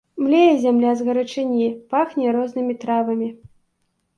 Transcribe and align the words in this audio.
Млее 0.27 0.53
зямля 0.63 0.93
з 1.01 1.05
гарачыні, 1.09 1.67
пахне 1.91 2.25
рознымі 2.39 2.73
травамі. 2.85 3.29